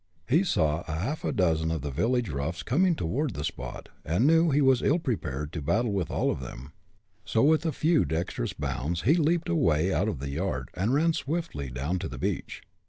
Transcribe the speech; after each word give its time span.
He 0.27 0.43
saw 0.43 0.83
a 0.87 0.93
half 0.93 1.23
a 1.23 1.31
dozen 1.31 1.69
of 1.69 1.83
the 1.83 1.91
village 1.91 2.29
roughs 2.29 2.63
coming 2.63 2.95
toward 2.95 3.35
the 3.35 3.43
spot, 3.43 3.89
and 4.03 4.25
knew 4.25 4.49
he 4.49 4.59
was 4.59 4.81
ill 4.81 4.97
prepared 4.97 5.53
to 5.53 5.61
battle 5.61 5.91
with 5.91 6.09
all 6.09 6.31
of 6.31 6.39
them. 6.39 6.71
So 7.23 7.43
with 7.43 7.67
a 7.67 7.71
few 7.71 8.03
dextrous 8.03 8.53
bounds 8.53 9.03
he 9.03 9.13
leaped 9.13 9.47
away 9.47 9.93
out 9.93 10.07
of 10.09 10.17
the 10.17 10.31
yard, 10.31 10.69
and 10.73 10.91
ran 10.91 11.13
swiftly 11.13 11.69
down 11.69 11.99
to 11.99 12.07
the 12.07 12.17
beach. 12.17 12.63